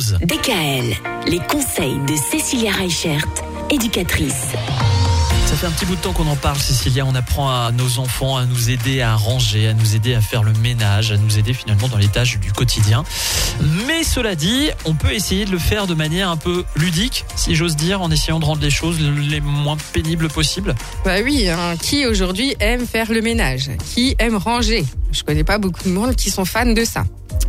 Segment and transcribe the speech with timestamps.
[0.00, 0.18] pause.
[0.22, 3.26] DKL, les conseils de Cécilia Reichert,
[3.70, 4.54] éducatrice.
[5.46, 7.04] Ça fait un petit bout de temps qu'on en parle, Cécilia.
[7.04, 10.44] On apprend à nos enfants à nous aider à ranger, à nous aider à faire
[10.44, 13.04] le ménage, à nous aider finalement dans les tâches du quotidien.
[13.86, 17.54] Mais cela dit, on peut essayer de le faire de manière un peu ludique, si
[17.54, 20.74] j'ose dire, en essayant de rendre les choses les moins pénibles possibles.
[21.04, 21.74] Bah oui, hein.
[21.82, 23.70] qui aujourd'hui aime faire le ménage?
[23.94, 24.84] Qui aime ranger?
[25.10, 27.04] Je connais pas beaucoup de monde qui sont fans de ça.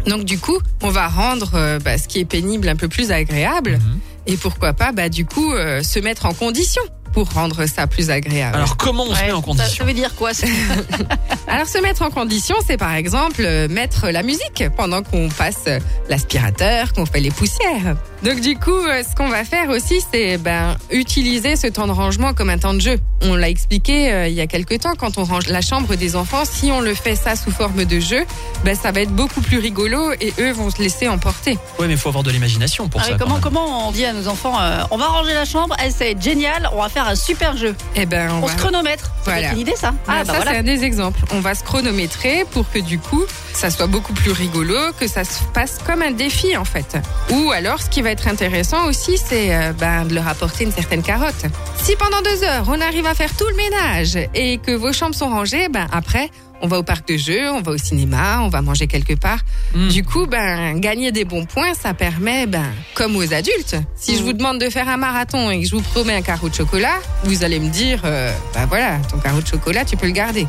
[0.07, 3.11] Donc du coup, on va rendre euh, bah, ce qui est pénible un peu plus
[3.11, 3.73] agréable.
[3.73, 3.99] Mhm.
[4.27, 6.81] Et pourquoi pas, bah du coup, euh, se mettre en condition
[7.13, 8.55] pour rendre ça plus agréable.
[8.55, 10.47] Alors comment on se Ouais, met en ça, condition ça veut dire quoi ça
[11.47, 15.65] Alors se mettre en condition, c'est par exemple euh, mettre la musique pendant qu'on passe
[16.09, 17.95] l'aspirateur, qu'on fait les poussières.
[18.23, 21.91] Donc du coup, euh, ce qu'on va faire aussi, c'est ben, utiliser ce temps de
[21.91, 22.99] rangement comme un temps de jeu.
[23.23, 26.15] On l'a expliqué euh, il y a quelque temps, quand on range la chambre des
[26.15, 28.23] enfants, si on le fait ça sous forme de jeu,
[28.63, 31.57] ben, ça va être beaucoup plus rigolo et eux vont se laisser emporter.
[31.79, 33.11] Ouais, mais il faut avoir de l'imagination pour Ah ça.
[33.13, 35.91] oui, comment, comment on dit à nos enfants euh, on va ranger la chambre, elle
[35.91, 37.75] ça va être génial, on va faire un super jeu.
[37.95, 38.53] Eh ben, on, On va...
[38.53, 39.11] se chronomètre.
[39.23, 39.51] C'est Voilà.
[39.53, 40.51] une idée ça Ah, bah ça, voilà.
[40.51, 41.21] c'est un des exemples.
[41.31, 45.23] On va se chronométrer pour que du coup, ça soit beaucoup plus rigolo, que ça
[45.23, 46.97] se passe comme un défi en fait.
[47.31, 50.71] Ou alors, ce qui va être intéressant aussi, c'est euh, ben, de leur apporter une
[50.71, 51.45] certaine carotte.
[51.77, 55.15] Si pendant deux heures, on arrive à faire tout le ménage et que vos chambres
[55.15, 56.29] sont rangées, ben après,
[56.61, 59.39] on va au parc de jeux, on va au cinéma, on va manger quelque part.
[59.73, 59.87] Hmm.
[59.87, 63.77] Du coup, ben, gagner des bons points, ça permet, ben, comme aux adultes.
[63.95, 66.49] Si je vous demande de faire un marathon et que je vous promets un carreau
[66.49, 70.07] de chocolat, vous allez me dire, euh, ben voilà, ton carreau de chocolat, tu peux
[70.07, 70.45] le garder.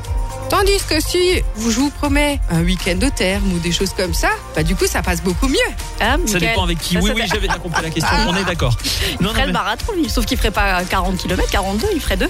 [0.52, 4.28] Tandis que si je vous promets un week-end au terme ou des choses comme ça,
[4.54, 5.56] bah du coup ça passe beaucoup mieux.
[5.98, 6.92] Hein, Ça dépend avec qui.
[6.92, 8.14] Ça, Oui, ça oui, j'avais bien compris la question.
[8.28, 8.76] On est d'accord.
[9.18, 12.00] Il Non, non, ferait le marathon lui, sauf qu'il ferait pas 40 km, 42, il
[12.02, 12.28] ferait deux.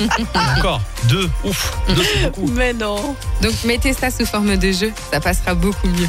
[0.58, 0.80] encore.
[1.04, 1.30] Deux.
[1.44, 1.72] Ouf.
[1.90, 2.50] Deux, c'est beaucoup.
[2.50, 3.14] Mais non.
[3.40, 6.08] Donc mettez ça sous forme de jeu, ça passera beaucoup mieux.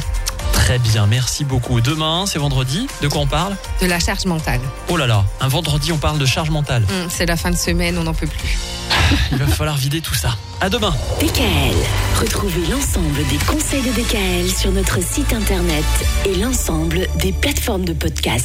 [0.62, 1.80] Très bien, merci beaucoup.
[1.80, 2.86] Demain, c'est vendredi.
[3.02, 4.60] De quoi on parle De la charge mentale.
[4.88, 6.84] Oh là là, un vendredi, on parle de charge mentale.
[6.88, 8.58] Hum, c'est la fin de semaine, on n'en peut plus.
[9.32, 10.36] Il va falloir vider tout ça.
[10.60, 10.94] À demain.
[11.20, 11.74] DKL,
[12.20, 15.84] retrouvez l'ensemble des conseils de DKL sur notre site internet
[16.24, 18.40] et l'ensemble des plateformes de podcast.